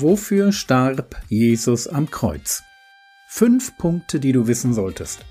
Wofür 0.00 0.52
starb 0.52 1.20
Jesus 1.28 1.88
am 1.88 2.08
Kreuz? 2.08 2.62
Fünf 3.26 3.76
Punkte, 3.78 4.20
die 4.20 4.30
du 4.30 4.46
wissen 4.46 4.72
solltest. 4.72 5.24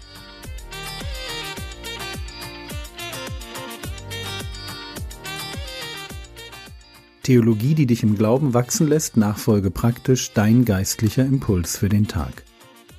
Theologie, 7.23 7.75
die 7.75 7.85
dich 7.85 8.03
im 8.03 8.17
Glauben 8.17 8.53
wachsen 8.53 8.89
lässt, 8.89 9.16
nachfolge 9.16 9.71
praktisch 9.71 10.34
dein 10.34 10.66
geistlicher 10.66 11.23
Impuls 11.23 11.77
für 11.77 11.88
den 11.88 12.09
Tag. 12.09 12.43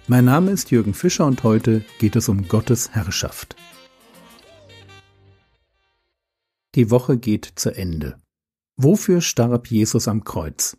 Mein 0.07 0.25
Name 0.25 0.53
ist 0.53 0.71
Jürgen 0.71 0.95
Fischer 0.95 1.27
und 1.27 1.43
heute 1.43 1.85
geht 1.99 2.17
es 2.17 2.31
um 2.31 2.49
Gottes 2.49 2.93
Herrschaft. 2.93 3.57
Die 6.75 6.91
Woche 6.91 7.19
geht 7.19 7.53
zu 7.57 7.77
Ende. 7.77 8.17
Wofür 8.79 9.21
starb 9.21 9.67
Jesus 9.67 10.09
am 10.09 10.25
Kreuz? 10.25 10.79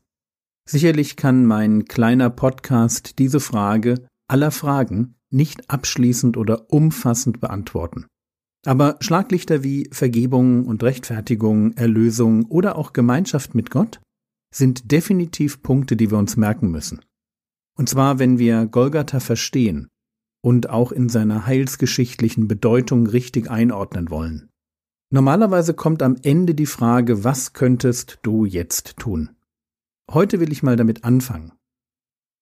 Sicherlich 0.72 1.16
kann 1.16 1.48
mein 1.48 1.86
kleiner 1.86 2.30
Podcast 2.30 3.18
diese 3.18 3.40
Frage 3.40 4.06
aller 4.28 4.52
Fragen 4.52 5.16
nicht 5.32 5.68
abschließend 5.68 6.38
oder 6.38 6.72
umfassend 6.72 7.40
beantworten. 7.40 8.06
Aber 8.68 8.98
Schlaglichter 9.00 9.64
wie 9.64 9.90
Vergebung 9.92 10.68
und 10.68 10.84
Rechtfertigung, 10.84 11.74
Erlösung 11.74 12.46
oder 12.46 12.78
auch 12.78 12.94
Gemeinschaft 12.94 13.56
mit 13.56 13.72
Gott 13.72 14.00
sind 14.54 14.92
definitiv 14.92 15.64
Punkte, 15.64 15.96
die 15.96 16.12
wir 16.12 16.20
uns 16.20 16.38
merken 16.38 16.70
müssen. 16.70 17.02
Und 17.76 17.90
zwar, 17.90 18.20
wenn 18.20 18.38
wir 18.38 18.68
Golgatha 18.68 19.20
verstehen 19.20 19.88
und 20.44 20.70
auch 20.70 20.92
in 20.92 21.10
seiner 21.10 21.48
heilsgeschichtlichen 21.48 22.48
Bedeutung 22.48 23.08
richtig 23.08 23.50
einordnen 23.50 24.12
wollen. 24.12 24.50
Normalerweise 25.12 25.74
kommt 25.74 26.04
am 26.04 26.16
Ende 26.22 26.54
die 26.54 26.68
Frage, 26.68 27.24
was 27.24 27.54
könntest 27.54 28.20
du 28.22 28.46
jetzt 28.46 28.98
tun? 28.98 29.32
Heute 30.12 30.40
will 30.40 30.52
ich 30.52 30.64
mal 30.64 30.76
damit 30.76 31.04
anfangen. 31.04 31.52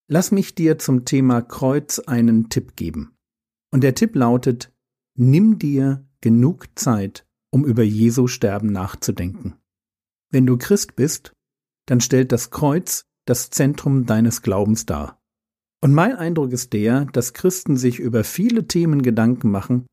Lass 0.10 0.32
mich 0.32 0.56
dir 0.56 0.80
zum 0.80 1.04
Thema 1.04 1.42
Kreuz 1.42 2.00
einen 2.00 2.48
Tipp 2.48 2.78
geben. 2.78 3.18
Und 3.72 3.82
der 3.82 3.94
Tipp 3.94 4.16
lautet, 4.16 4.74
nimm 5.16 5.59
dir 5.59 6.08
genug 6.22 6.68
Zeit, 6.76 7.28
um 7.52 7.66
über 7.66 7.84
Jesu 7.84 8.28
Sterben 8.28 8.72
nachzudenken. 8.72 9.56
Wenn 10.32 10.46
du 10.46 10.58
Christ 10.58 10.96
bist, 10.96 11.34
dann 11.88 12.00
stellt 12.00 12.32
das 12.32 12.52
Kreuz 12.52 13.06
das 13.26 13.50
Zentrum 13.50 14.06
deines 14.06 14.42
Glaubens 14.42 14.86
dar. 14.86 15.22
Und 15.81 15.94
mein 15.94 16.16
Eindruck 16.16 16.54
ist 16.54 16.72
der, 16.72 17.06
dass 17.06 17.34
Christen 17.34 17.76
sich 17.76 18.00
über 18.00 18.24
viele 18.24 18.66
Themen 18.68 19.02
Gedanken 19.02 19.52
machen, 19.52 19.86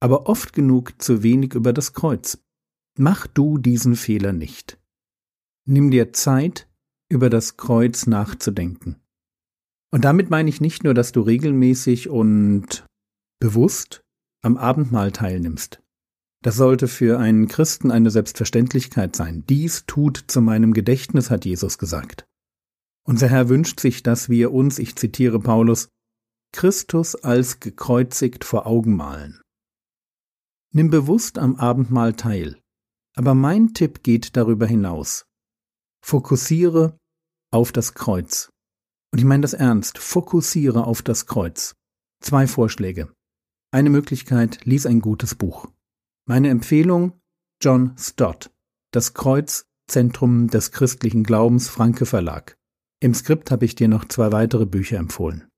aber 0.00 0.28
oft 0.28 0.52
genug 0.52 1.02
zu 1.02 1.24
wenig 1.24 1.54
über 1.54 1.72
das 1.72 1.92
Kreuz. 1.92 2.38
Mach 2.96 3.26
du 3.26 3.58
diesen 3.58 3.96
Fehler 3.96 4.32
nicht. 4.32 4.78
Nimm 5.66 5.90
dir 5.90 6.12
Zeit, 6.12 6.68
über 7.08 7.30
das 7.30 7.56
Kreuz 7.56 8.06
nachzudenken. 8.06 8.96
Und 9.92 10.04
damit 10.04 10.30
meine 10.30 10.48
ich 10.48 10.60
nicht 10.60 10.84
nur, 10.84 10.94
dass 10.94 11.12
du 11.12 11.20
regelmäßig 11.20 12.08
und 12.08 12.84
bewusst 13.38 14.02
am 14.42 14.56
Abendmahl 14.56 15.12
teilnimmst. 15.12 15.82
Das 16.42 16.56
sollte 16.56 16.86
für 16.86 17.18
einen 17.18 17.48
Christen 17.48 17.90
eine 17.90 18.10
Selbstverständlichkeit 18.10 19.16
sein. 19.16 19.44
Dies 19.48 19.84
tut 19.86 20.24
zu 20.28 20.40
meinem 20.40 20.72
Gedächtnis, 20.72 21.30
hat 21.30 21.44
Jesus 21.44 21.78
gesagt. 21.78 22.26
Unser 23.04 23.28
Herr 23.28 23.48
wünscht 23.48 23.80
sich, 23.80 24.02
dass 24.02 24.28
wir 24.28 24.52
uns, 24.52 24.78
ich 24.78 24.96
zitiere 24.96 25.40
Paulus, 25.40 25.88
Christus 26.52 27.14
als 27.16 27.60
gekreuzigt 27.60 28.44
vor 28.44 28.66
Augen 28.66 28.96
malen. 28.96 29.40
Nimm 30.72 30.90
bewusst 30.90 31.38
am 31.38 31.56
Abendmahl 31.56 32.14
teil. 32.14 32.58
Aber 33.14 33.34
mein 33.34 33.72
Tipp 33.72 34.02
geht 34.02 34.36
darüber 34.36 34.66
hinaus. 34.66 35.26
Fokussiere 36.08 36.96
auf 37.52 37.72
das 37.72 37.94
Kreuz. 37.94 38.52
Und 39.12 39.18
ich 39.18 39.24
meine 39.24 39.40
das 39.40 39.54
ernst. 39.54 39.98
Fokussiere 39.98 40.84
auf 40.84 41.02
das 41.02 41.26
Kreuz. 41.26 41.74
Zwei 42.22 42.46
Vorschläge. 42.46 43.12
Eine 43.72 43.90
Möglichkeit, 43.90 44.64
lies 44.64 44.86
ein 44.86 45.00
gutes 45.00 45.34
Buch. 45.34 45.66
Meine 46.28 46.50
Empfehlung, 46.50 47.14
John 47.60 47.92
Stott, 47.98 48.52
Das 48.92 49.14
Kreuz, 49.14 49.66
Zentrum 49.90 50.46
des 50.46 50.70
christlichen 50.70 51.24
Glaubens, 51.24 51.68
Franke 51.68 52.06
Verlag. 52.06 52.56
Im 53.00 53.12
Skript 53.12 53.50
habe 53.50 53.64
ich 53.64 53.74
dir 53.74 53.88
noch 53.88 54.04
zwei 54.04 54.30
weitere 54.30 54.64
Bücher 54.64 54.98
empfohlen. 54.98 55.48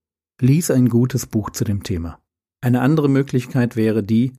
Lies 0.41 0.71
ein 0.71 0.89
gutes 0.89 1.27
Buch 1.27 1.51
zu 1.51 1.65
dem 1.65 1.83
Thema. 1.83 2.23
Eine 2.63 2.81
andere 2.81 3.11
Möglichkeit 3.11 3.77
wäre 3.77 4.03
die, 4.03 4.33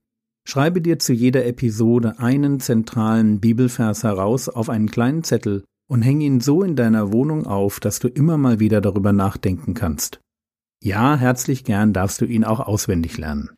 schreibe 0.47 0.81
dir 0.81 0.97
zu 0.97 1.13
jeder 1.13 1.45
Episode 1.45 2.17
einen 2.17 2.59
zentralen 2.59 3.39
Bibelvers 3.39 4.03
heraus 4.03 4.49
auf 4.49 4.69
einen 4.69 4.89
kleinen 4.89 5.23
Zettel 5.23 5.65
und 5.89 6.03
häng 6.03 6.21
ihn 6.21 6.39
so 6.39 6.63
in 6.63 6.75
deiner 6.75 7.11
Wohnung 7.11 7.45
auf, 7.45 7.79
dass 7.79 7.99
du 7.99 8.07
immer 8.07 8.37
mal 8.37 8.59
wieder 8.59 8.79
darüber 8.79 9.11
nachdenken 9.11 9.73
kannst. 9.73 10.21
Ja, 10.81 11.17
herzlich 11.17 11.63
gern 11.65 11.91
darfst 11.91 12.21
du 12.21 12.25
ihn 12.25 12.45
auch 12.45 12.59
auswendig 12.59 13.17
lernen. 13.17 13.49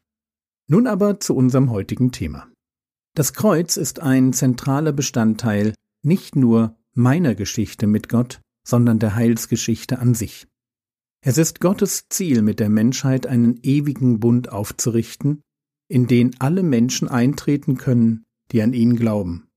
Nun 0.67 0.87
aber 0.87 1.19
zu 1.19 1.35
unserem 1.35 1.69
heutigen 1.69 2.11
Thema. 2.11 2.47
Das 3.13 3.33
Kreuz 3.33 3.75
ist 3.75 3.99
ein 3.99 4.31
zentraler 4.31 4.93
Bestandteil 4.93 5.73
nicht 6.03 6.35
nur 6.35 6.77
meiner 6.93 7.35
Geschichte 7.35 7.85
mit 7.85 8.07
Gott, 8.09 8.41
sondern 8.65 8.97
der 8.97 9.15
Heilsgeschichte 9.15 9.99
an 9.99 10.15
sich. 10.15 10.47
Es 11.23 11.37
ist 11.37 11.59
Gottes 11.59 12.07
Ziel 12.09 12.41
mit 12.41 12.59
der 12.59 12.69
Menschheit 12.69 13.27
einen 13.27 13.59
ewigen 13.61 14.19
Bund 14.19 14.51
aufzurichten, 14.51 15.41
in 15.89 16.07
den 16.07 16.39
alle 16.39 16.63
Menschen 16.63 17.09
eintreten 17.09 17.77
können, 17.77 18.23
die 18.51 18.61
an 18.61 18.73
ihn 18.73 18.95
glauben. 18.95 19.50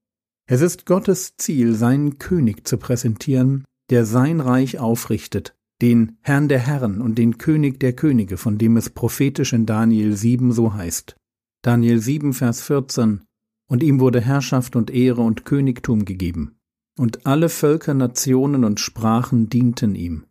Es 0.47 0.61
ist 0.61 0.87
Gottes 0.87 1.37
Ziel, 1.37 1.75
seinen 1.75 2.19
König 2.19 2.67
zu 2.67 2.77
präsentieren, 2.77 3.65
der 3.91 4.05
sein 4.05 4.41
Reich 4.41 4.79
aufrichtet 4.79 5.55
den 5.83 6.17
Herrn 6.23 6.49
der 6.49 6.61
Herren 6.61 7.01
und 7.01 7.19
den 7.19 7.39
König 7.39 7.81
der 7.81 7.93
Könige, 7.95 8.37
von 8.37 8.59
dem 8.59 8.77
es 8.77 8.91
prophetisch 8.91 9.53
in 9.53 9.67
Daniel 9.67 10.17
7 10.17 10.53
so 10.53 10.73
heißt. 10.73 11.17
Daniel 11.63 12.01
7, 12.01 12.33
Vers 12.33 12.63
14 12.63 13.23
Und 13.69 13.83
ihm 13.83 14.01
wurde 14.01 14.21
Herrschaft 14.21 14.77
und 14.77 14.91
Ehre 14.91 15.23
und 15.23 15.45
Königtum 15.45 16.05
gegeben. 16.05 16.57
Und 16.97 17.27
alle 17.27 17.49
Völker, 17.49 17.95
Nationen 17.95 18.65
und 18.65 18.79
Sprachen 18.79 19.49
dienten 19.49 19.95
ihm. 19.95 20.27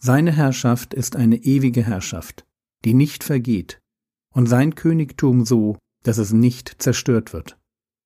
Seine 0.00 0.32
Herrschaft 0.32 0.94
ist 0.94 1.16
eine 1.16 1.36
ewige 1.36 1.84
Herrschaft, 1.84 2.44
die 2.84 2.94
nicht 2.94 3.22
vergeht, 3.22 3.80
und 4.34 4.46
sein 4.46 4.74
Königtum 4.74 5.44
so, 5.44 5.78
dass 6.02 6.18
es 6.18 6.32
nicht 6.32 6.82
zerstört 6.82 7.32
wird. 7.32 7.57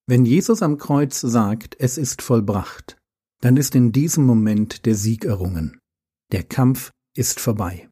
Wenn 0.07 0.25
Jesus 0.25 0.63
am 0.63 0.79
Kreuz 0.79 1.21
sagt, 1.21 1.77
es 1.79 1.97
ist 1.97 2.23
vollbracht, 2.23 2.99
dann 3.41 3.57
ist 3.57 3.75
in 3.75 3.93
diesem 3.93 4.25
Moment 4.25 4.85
der 4.87 4.95
Sieg 4.95 5.25
errungen. 5.25 5.79
Der 6.33 6.43
Kampf 6.43 6.91
ist 7.17 7.41
vorbei. 7.41 7.89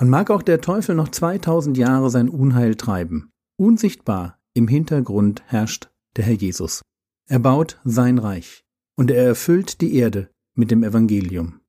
Und 0.00 0.10
mag 0.10 0.30
auch 0.30 0.42
der 0.42 0.60
Teufel 0.60 0.94
noch 0.94 1.08
2000 1.08 1.76
Jahre 1.76 2.10
sein 2.10 2.28
Unheil 2.28 2.74
treiben. 2.76 3.30
Unsichtbar 3.58 4.38
im 4.54 4.68
Hintergrund 4.68 5.42
herrscht 5.46 5.90
der 6.16 6.24
Herr 6.24 6.34
Jesus. 6.34 6.82
Er 7.28 7.38
baut 7.38 7.80
sein 7.84 8.18
Reich 8.18 8.64
und 8.96 9.10
er 9.10 9.24
erfüllt 9.24 9.80
die 9.80 9.94
Erde 9.96 10.30
mit 10.54 10.70
dem 10.70 10.82
Evangelium. 10.82 11.60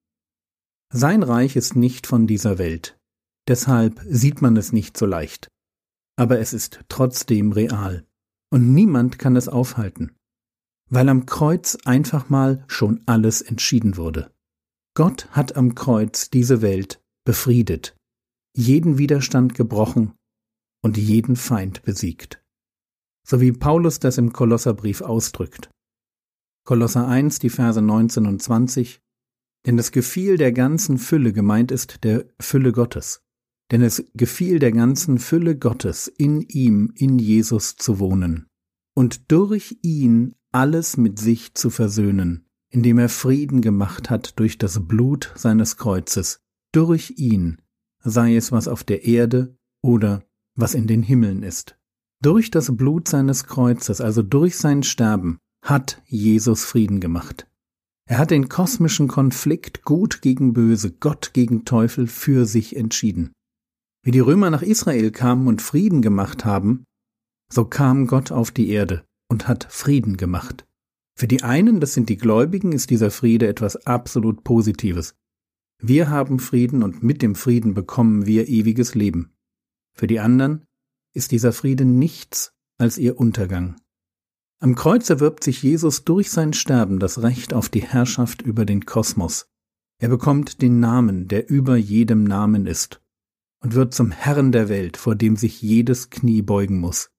Sein 0.91 1.23
Reich 1.23 1.55
ist 1.55 1.75
nicht 1.75 2.07
von 2.07 2.27
dieser 2.27 2.57
Welt. 2.57 2.97
Deshalb 3.47 4.01
sieht 4.07 4.41
man 4.41 4.57
es 4.57 4.71
nicht 4.71 4.97
so 4.97 5.05
leicht. 5.05 5.47
Aber 6.15 6.39
es 6.39 6.53
ist 6.53 6.79
trotzdem 6.89 7.51
real. 7.51 8.05
Und 8.51 8.73
niemand 8.73 9.19
kann 9.19 9.35
es 9.35 9.47
aufhalten. 9.47 10.15
Weil 10.89 11.09
am 11.09 11.25
Kreuz 11.25 11.77
einfach 11.85 12.29
mal 12.29 12.63
schon 12.67 13.01
alles 13.05 13.41
entschieden 13.41 13.97
wurde. 13.97 14.31
Gott 14.95 15.29
hat 15.31 15.55
am 15.55 15.75
Kreuz 15.75 16.29
diese 16.29 16.61
Welt 16.61 16.99
befriedet, 17.25 17.95
jeden 18.57 18.97
Widerstand 18.97 19.53
gebrochen 19.53 20.13
und 20.83 20.97
jeden 20.97 21.35
Feind 21.35 21.83
besiegt. 21.83 22.43
So 23.27 23.39
wie 23.39 23.51
Paulus 23.51 23.99
das 23.99 24.17
im 24.17 24.33
Kolosserbrief 24.33 25.01
ausdrückt. 25.01 25.69
Kolosser 26.65 27.07
1, 27.07 27.39
die 27.39 27.49
Verse 27.49 27.81
19 27.81 28.25
und 28.25 28.41
20, 28.41 28.99
denn 29.65 29.77
es 29.77 29.91
gefiel 29.91 30.37
der 30.37 30.51
ganzen 30.51 30.97
Fülle 30.97 31.33
gemeint 31.33 31.71
ist 31.71 32.03
der 32.03 32.25
Fülle 32.39 32.71
Gottes, 32.71 33.21
denn 33.71 33.81
es 33.81 34.03
gefiel 34.13 34.59
der 34.59 34.71
ganzen 34.71 35.19
Fülle 35.19 35.57
Gottes 35.57 36.07
in 36.07 36.41
ihm, 36.41 36.91
in 36.95 37.19
Jesus 37.19 37.75
zu 37.75 37.99
wohnen 37.99 38.47
und 38.95 39.31
durch 39.31 39.77
ihn 39.81 40.35
alles 40.51 40.97
mit 40.97 41.19
sich 41.19 41.53
zu 41.53 41.69
versöhnen, 41.69 42.45
indem 42.69 42.97
er 42.97 43.09
Frieden 43.09 43.61
gemacht 43.61 44.09
hat 44.09 44.39
durch 44.39 44.57
das 44.57 44.87
Blut 44.87 45.31
seines 45.35 45.77
Kreuzes, 45.77 46.41
durch 46.73 47.13
ihn, 47.17 47.61
sei 48.03 48.35
es 48.35 48.51
was 48.51 48.67
auf 48.67 48.83
der 48.83 49.05
Erde 49.05 49.55
oder 49.81 50.23
was 50.55 50.73
in 50.73 50.87
den 50.87 51.03
Himmeln 51.03 51.43
ist. 51.43 51.77
Durch 52.21 52.51
das 52.51 52.75
Blut 52.75 53.07
seines 53.07 53.45
Kreuzes, 53.45 54.01
also 54.01 54.21
durch 54.21 54.57
sein 54.57 54.83
Sterben, 54.83 55.39
hat 55.63 56.01
Jesus 56.05 56.65
Frieden 56.65 56.99
gemacht. 56.99 57.47
Er 58.05 58.17
hat 58.17 58.31
den 58.31 58.49
kosmischen 58.49 59.07
Konflikt 59.07 59.83
Gut 59.83 60.21
gegen 60.21 60.51
Böse, 60.51 60.91
Gott 60.91 61.31
gegen 61.33 61.63
Teufel 61.63 62.07
für 62.07 62.45
sich 62.45 62.75
entschieden. 62.75 63.31
Wie 64.09 64.11
die 64.11 64.21
Römer 64.21 64.49
nach 64.49 64.63
Israel 64.63 65.11
kamen 65.11 65.45
und 65.45 65.61
Frieden 65.61 66.01
gemacht 66.01 66.43
haben, 66.43 66.83
so 67.47 67.63
kam 67.63 68.07
Gott 68.07 68.31
auf 68.31 68.49
die 68.49 68.69
Erde 68.69 69.05
und 69.29 69.47
hat 69.47 69.67
Frieden 69.69 70.17
gemacht. 70.17 70.65
Für 71.15 71.27
die 71.27 71.43
einen, 71.43 71.79
das 71.79 71.93
sind 71.93 72.09
die 72.09 72.17
Gläubigen, 72.17 72.71
ist 72.71 72.89
dieser 72.89 73.11
Friede 73.11 73.47
etwas 73.47 73.85
absolut 73.85 74.43
Positives. 74.43 75.13
Wir 75.79 76.09
haben 76.09 76.39
Frieden 76.39 76.81
und 76.81 77.03
mit 77.03 77.21
dem 77.21 77.35
Frieden 77.35 77.75
bekommen 77.75 78.25
wir 78.25 78.49
ewiges 78.49 78.95
Leben. 78.95 79.31
Für 79.95 80.07
die 80.07 80.19
anderen 80.19 80.65
ist 81.13 81.31
dieser 81.31 81.53
Friede 81.53 81.85
nichts 81.85 82.51
als 82.79 82.97
ihr 82.97 83.19
Untergang. 83.19 83.75
Am 84.59 84.73
Kreuz 84.73 85.07
erwirbt 85.11 85.43
sich 85.43 85.61
Jesus 85.61 86.03
durch 86.03 86.31
sein 86.31 86.53
Sterben 86.53 86.97
das 86.97 87.21
Recht 87.21 87.53
auf 87.53 87.69
die 87.69 87.83
Herrschaft 87.83 88.41
über 88.41 88.65
den 88.65 88.87
Kosmos. 88.87 89.45
Er 90.01 90.09
bekommt 90.09 90.63
den 90.63 90.79
Namen, 90.79 91.27
der 91.27 91.47
über 91.47 91.77
jedem 91.77 92.23
Namen 92.23 92.65
ist, 92.65 93.03
und 93.61 93.75
wird 93.75 93.93
zum 93.93 94.11
Herrn 94.11 94.51
der 94.51 94.69
Welt, 94.69 94.97
vor 94.97 95.15
dem 95.15 95.35
sich 95.35 95.61
jedes 95.61 96.09
Knie 96.09 96.41
beugen 96.41 96.79
muss. 96.79 97.09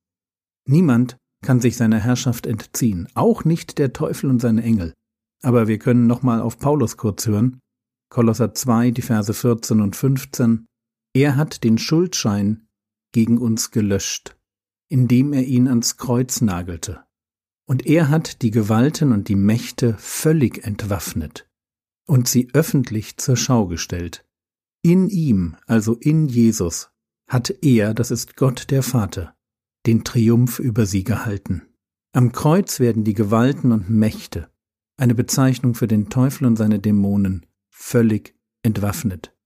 Niemand 0.67 1.17
kann 1.43 1.61
sich 1.61 1.77
seiner 1.77 1.99
Herrschaft 1.99 2.47
entziehen, 2.47 3.09
auch 3.15 3.45
nicht 3.45 3.79
der 3.79 3.93
Teufel 3.93 4.31
und 4.31 4.41
seine 4.41 4.63
Engel. 4.63 4.95
Aber 5.43 5.69
wir 5.69 5.79
können 5.79 6.07
nochmal 6.07 6.41
auf 6.41 6.59
Paulus 6.59 6.97
kurz 6.97 7.27
hören. 7.27 7.61
Kolosser 8.11 8.53
2, 8.53 8.91
die 8.91 9.03
Verse 9.03 9.33
14 9.33 9.81
und 9.81 9.97
15. 9.97 10.67
Er 11.15 11.37
hat 11.37 11.65
den 11.65 11.79
Schuldschein 11.79 12.67
gegen 13.13 13.39
uns 13.39 13.71
gelöscht, 13.71 14.37
indem 14.89 15.33
er 15.33 15.45
ihn 15.45 15.67
ans 15.67 15.97
Kreuz 15.97 16.41
nagelte. 16.41 17.05
Und 17.67 17.87
er 17.87 18.09
hat 18.09 18.43
die 18.43 18.51
Gewalten 18.51 19.13
und 19.13 19.29
die 19.29 19.37
Mächte 19.37 19.95
völlig 19.99 20.65
entwaffnet 20.65 21.49
und 22.07 22.29
sie 22.29 22.49
öffentlich 22.53 23.17
zur 23.17 23.37
Schau 23.37 23.67
gestellt. 23.67 24.27
In 24.83 25.09
ihm, 25.09 25.57
also 25.67 25.95
in 25.95 26.29
Jesus, 26.29 26.91
hat 27.29 27.55
er, 27.63 27.95
das 27.95 28.11
ist 28.11 28.37
Gott 28.37 28.71
der 28.71 28.83
Vater, 28.83 29.37
den 29.87 30.05
Triumph 30.05 30.59
über 30.59 30.87
sie 30.87 31.05
gehalten. 31.05 31.63
Am 32.13 32.33
Kreuz 32.33 32.81
werden 32.81 33.05
die 33.05 33.15
Gewalten 33.15 33.73
und 33.73 33.91
Mächte, 33.91 34.51
eine 34.97 35.15
Bezeichnung 35.15 35.75
für 35.75 35.87
den 35.87 36.09
Teufel 36.09 36.47
und 36.47 36.57
seine 36.57 36.81
Dämonen, 36.81 37.47
völlig 37.69 38.35
entwaffnet. 38.63 39.37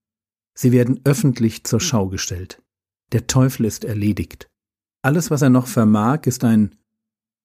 Sie 0.57 0.71
werden 0.71 1.01
öffentlich 1.03 1.63
zur 1.63 1.79
Schau 1.79 2.07
gestellt. 2.07 2.61
Der 3.11 3.27
Teufel 3.27 3.65
ist 3.65 3.85
erledigt. 3.85 4.49
Alles, 5.01 5.29
was 5.29 5.41
er 5.41 5.49
noch 5.49 5.67
vermag, 5.67 6.21
ist 6.25 6.43
ein 6.43 6.75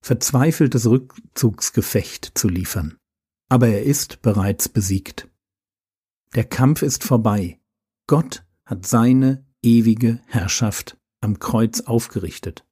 verzweifeltes 0.00 0.86
Rückzugsgefecht 0.86 2.32
zu 2.34 2.48
liefern. 2.48 2.96
Aber 3.48 3.68
er 3.68 3.82
ist 3.82 4.22
bereits 4.22 4.68
besiegt. 4.68 5.28
Der 6.34 6.44
Kampf 6.44 6.82
ist 6.82 7.04
vorbei. 7.04 7.59
Gott 8.10 8.44
hat 8.64 8.88
seine 8.88 9.46
ewige 9.62 10.18
Herrschaft 10.26 10.98
am 11.20 11.38
Kreuz 11.38 11.82
aufgerichtet. 11.82 12.66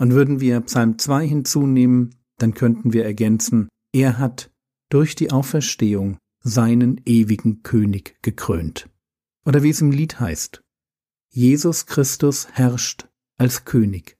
Und 0.00 0.10
würden 0.10 0.40
wir 0.40 0.60
Psalm 0.62 0.98
2 0.98 1.24
hinzunehmen, 1.24 2.16
dann 2.38 2.52
könnten 2.52 2.92
wir 2.92 3.04
ergänzen, 3.04 3.68
er 3.92 4.18
hat 4.18 4.50
durch 4.88 5.14
die 5.14 5.30
Auferstehung 5.30 6.18
seinen 6.40 7.00
ewigen 7.04 7.62
König 7.62 8.20
gekrönt. 8.22 8.90
Oder 9.46 9.62
wie 9.62 9.70
es 9.70 9.80
im 9.80 9.92
Lied 9.92 10.18
heißt, 10.18 10.64
Jesus 11.30 11.86
Christus 11.86 12.48
herrscht 12.50 13.08
als 13.38 13.64
König. 13.64 14.16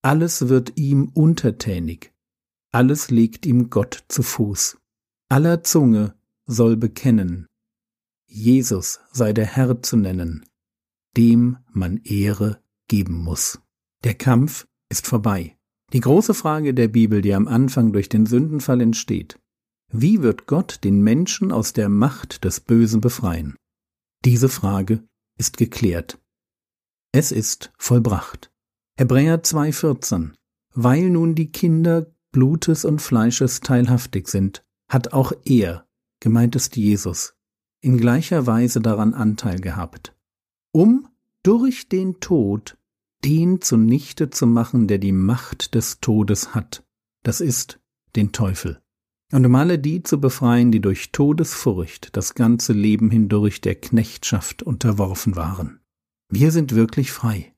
Alles 0.00 0.48
wird 0.48 0.78
ihm 0.78 1.10
untertänig. 1.12 2.14
Alles 2.72 3.10
legt 3.10 3.44
ihm 3.44 3.68
Gott 3.68 4.02
zu 4.08 4.22
Fuß. 4.22 4.78
Aller 5.28 5.62
Zunge 5.62 6.14
soll 6.46 6.78
bekennen, 6.78 7.49
Jesus 8.32 9.00
sei 9.10 9.32
der 9.32 9.44
Herr 9.44 9.82
zu 9.82 9.96
nennen, 9.96 10.46
dem 11.16 11.58
man 11.72 11.98
Ehre 12.04 12.62
geben 12.86 13.18
muss. 13.24 13.60
Der 14.04 14.14
Kampf 14.14 14.68
ist 14.88 15.08
vorbei. 15.08 15.56
Die 15.92 16.00
große 16.00 16.32
Frage 16.32 16.72
der 16.72 16.86
Bibel, 16.86 17.22
die 17.22 17.34
am 17.34 17.48
Anfang 17.48 17.92
durch 17.92 18.08
den 18.08 18.26
Sündenfall 18.26 18.80
entsteht. 18.80 19.40
Wie 19.92 20.22
wird 20.22 20.46
Gott 20.46 20.84
den 20.84 21.02
Menschen 21.02 21.50
aus 21.50 21.72
der 21.72 21.88
Macht 21.88 22.44
des 22.44 22.60
Bösen 22.60 23.00
befreien? 23.00 23.56
Diese 24.24 24.48
Frage 24.48 25.02
ist 25.36 25.56
geklärt. 25.56 26.20
Es 27.10 27.32
ist 27.32 27.72
vollbracht. 27.78 28.52
Hebräer 28.96 29.42
2,14 29.42 30.34
Weil 30.72 31.10
nun 31.10 31.34
die 31.34 31.50
Kinder 31.50 32.06
Blutes 32.30 32.84
und 32.84 33.02
Fleisches 33.02 33.58
teilhaftig 33.58 34.28
sind, 34.28 34.62
hat 34.88 35.12
auch 35.12 35.32
er, 35.44 35.88
gemeint 36.20 36.54
ist 36.54 36.76
Jesus, 36.76 37.34
in 37.80 37.98
gleicher 37.98 38.46
Weise 38.46 38.80
daran 38.80 39.14
Anteil 39.14 39.60
gehabt, 39.60 40.14
um 40.72 41.08
durch 41.42 41.88
den 41.88 42.20
Tod 42.20 42.76
den 43.24 43.60
zunichte 43.60 44.30
zu 44.30 44.46
machen, 44.46 44.86
der 44.86 44.98
die 44.98 45.12
Macht 45.12 45.74
des 45.74 46.00
Todes 46.00 46.54
hat, 46.54 46.84
das 47.22 47.40
ist 47.40 47.80
den 48.16 48.32
Teufel, 48.32 48.80
und 49.32 49.46
um 49.46 49.54
alle 49.54 49.78
die 49.78 50.02
zu 50.02 50.20
befreien, 50.20 50.72
die 50.72 50.80
durch 50.80 51.12
Todesfurcht 51.12 52.16
das 52.16 52.34
ganze 52.34 52.72
Leben 52.72 53.10
hindurch 53.10 53.60
der 53.60 53.74
Knechtschaft 53.74 54.62
unterworfen 54.62 55.36
waren. 55.36 55.80
Wir 56.28 56.50
sind 56.50 56.74
wirklich 56.74 57.12
frei. 57.12 57.54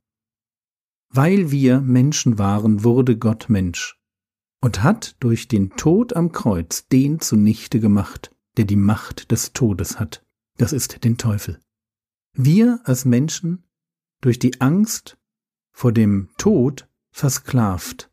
Weil 1.10 1.50
wir 1.50 1.80
Menschen 1.80 2.38
waren, 2.38 2.84
wurde 2.84 3.18
Gott 3.18 3.48
Mensch 3.48 4.00
und 4.62 4.82
hat 4.82 5.16
durch 5.20 5.48
den 5.48 5.70
Tod 5.70 6.14
am 6.14 6.32
Kreuz 6.32 6.88
den 6.88 7.20
zunichte 7.20 7.80
gemacht, 7.80 8.34
der 8.56 8.64
die 8.64 8.76
Macht 8.76 9.30
des 9.30 9.52
Todes 9.52 9.98
hat. 9.98 10.24
Das 10.58 10.72
ist 10.72 11.04
den 11.04 11.18
Teufel. 11.18 11.60
Wir 12.34 12.80
als 12.84 13.04
Menschen 13.04 13.64
durch 14.20 14.38
die 14.38 14.60
Angst 14.60 15.18
vor 15.72 15.92
dem 15.92 16.30
Tod 16.38 16.88
versklavt. 17.10 18.10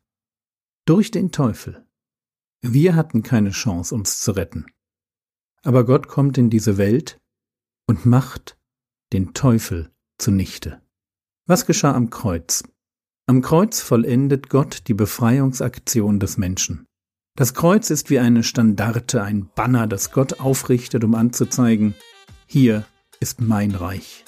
Durch 0.86 1.12
den 1.12 1.32
Teufel. 1.32 1.86
Wir 2.62 2.96
hatten 2.96 3.24
keine 3.24 3.52
Chance, 3.52 3.94
uns 3.94 4.20
zu 4.20 4.32
retten. 4.32 4.66
Aber 5.62 5.86
Gott 5.86 6.08
kommt 6.08 6.38
in 6.38 6.50
diese 6.50 6.78
Welt 6.78 7.22
und 7.88 8.06
macht 8.06 8.58
den 9.14 9.34
Teufel 9.34 9.92
zunichte. 10.18 10.82
Was 11.46 11.66
geschah 11.66 11.94
am 11.94 12.10
Kreuz? 12.10 12.64
Am 13.26 13.42
Kreuz 13.42 13.82
vollendet 13.82 14.50
Gott 14.50 14.88
die 14.88 14.94
Befreiungsaktion 14.94 16.20
des 16.20 16.38
Menschen. 16.38 16.86
Das 17.40 17.54
Kreuz 17.54 17.90
ist 17.90 18.10
wie 18.10 18.20
eine 18.20 18.44
Standarte, 18.44 19.24
ein 19.24 19.48
Banner, 19.56 19.88
das 19.88 20.12
Gott 20.12 20.42
aufrichtet, 20.42 21.06
um 21.06 21.16
anzuzeigen, 21.16 21.96
hier 22.46 22.84
ist 23.22 23.40
mein 23.40 23.72
Reich, 23.72 24.26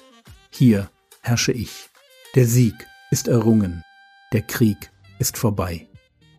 hier 0.49 0.89
herrsche 1.19 1.51
ich. 1.51 1.89
Der 2.35 2.47
Sieg 2.47 2.73
ist 3.11 3.27
errungen, 3.27 3.83
der 4.31 4.43
Krieg 4.43 4.91
ist 5.19 5.37
vorbei. 5.37 5.89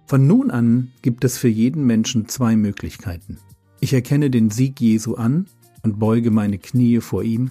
Von 0.07 0.27
nun 0.27 0.51
an 0.51 0.93
gibt 1.03 1.25
es 1.25 1.37
für 1.37 1.49
jeden 1.49 1.85
Menschen 1.85 2.27
zwei 2.27 2.57
Möglichkeiten. 2.57 3.37
Ich 3.81 3.93
erkenne 3.93 4.31
den 4.31 4.49
Sieg 4.49 4.81
Jesu 4.81 5.17
an 5.17 5.49
und 5.83 5.99
beuge 5.99 6.31
meine 6.31 6.57
Knie 6.57 7.01
vor 7.01 7.23
ihm 7.23 7.51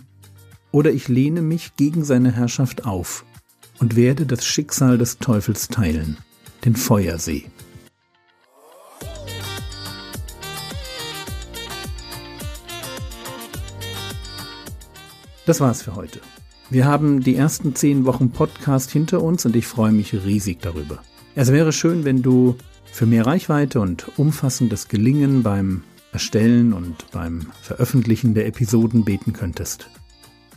oder 0.71 0.91
ich 0.91 1.09
lehne 1.09 1.43
mich 1.43 1.75
gegen 1.75 2.03
seine 2.03 2.31
Herrschaft 2.31 2.85
auf 2.85 3.23
und 3.77 3.95
werde 3.95 4.25
das 4.25 4.43
Schicksal 4.43 4.97
des 4.97 5.19
Teufels 5.19 5.67
teilen, 5.67 6.17
den 6.65 6.75
Feuersee. 6.75 7.45
Das 15.51 15.59
war's 15.59 15.81
für 15.81 15.97
heute. 15.97 16.21
Wir 16.69 16.85
haben 16.85 17.19
die 17.19 17.35
ersten 17.35 17.75
zehn 17.75 18.05
Wochen 18.05 18.31
Podcast 18.31 18.89
hinter 18.89 19.21
uns 19.21 19.45
und 19.45 19.53
ich 19.53 19.67
freue 19.67 19.91
mich 19.91 20.13
riesig 20.13 20.61
darüber. 20.61 20.99
Es 21.35 21.51
wäre 21.51 21.73
schön, 21.73 22.05
wenn 22.05 22.21
du 22.21 22.55
für 22.85 23.05
mehr 23.05 23.25
Reichweite 23.25 23.81
und 23.81 24.17
umfassendes 24.17 24.87
Gelingen 24.87 25.43
beim 25.43 25.83
Erstellen 26.13 26.71
und 26.71 27.11
beim 27.11 27.47
Veröffentlichen 27.61 28.33
der 28.33 28.47
Episoden 28.47 29.03
beten 29.03 29.33
könntest. 29.33 29.89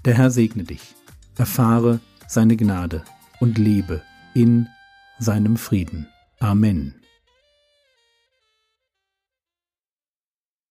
Der 0.04 0.14
Herr 0.14 0.30
segne 0.30 0.62
dich, 0.62 0.94
erfahre 1.36 1.98
seine 2.28 2.56
Gnade 2.56 3.02
und 3.40 3.58
lebe 3.58 4.00
in 4.32 4.68
seinem 5.18 5.56
Frieden. 5.56 6.06
Amen. 6.38 6.94